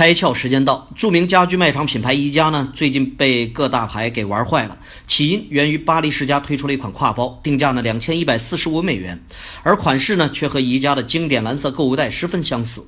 [0.00, 4.78] 开窍时间到，著名家居卖场品牌宜家呢，最近被各大牌给玩坏了。
[5.06, 9.22] 起因源于巴黎世家推出了一款挎包，定价呢两千一百四十五美元，
[9.62, 12.82] 而款式呢却和宜家的经典蓝色购物袋十分相似。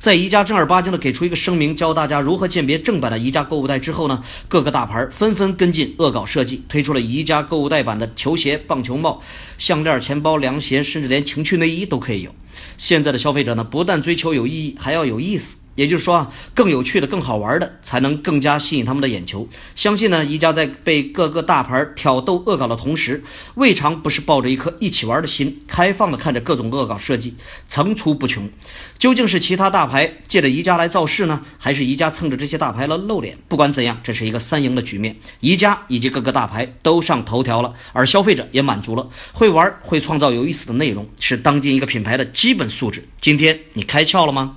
[0.00, 9.22] 在宜家正儿八经的给出一个声明，教大家如何鉴别正版的宜家购物袋之后呢，各个大牌纷纷跟进恶搞设计，推出了宜家购物袋版的球鞋、棒球帽、
[9.58, 12.34] 项链、钱包、凉鞋，甚至连情趣内衣都可以有。
[12.76, 15.58] 现在的消费者呢，不但追求有意义，还要有意思。
[15.78, 19.48] 也就是说啊，更有趣的、更好玩的，才能更加吸引他们的眼球。
[19.76, 23.22] 相信呢，宜家在被各个大牌挑逗恶搞的同时，
[23.54, 27.36] 未尝不是抱着一颗一起玩的心，开放的看着各种恶搞设计，
[27.68, 28.50] 层出不穷。
[28.98, 33.38] 究竟是其他大牌借着宜家来造势呢，还是宜家蹭着这些大牌来露脸？
[33.46, 35.14] 不管怎样，这是一个三赢的局面。
[35.38, 39.08] 宜家以及各个大牌都上头条了，而消费者也满足了。
[39.32, 43.06] 会玩、会创造有意思的内容，是当今一个品牌的基本素质。
[43.20, 44.56] 今天你开窍了吗？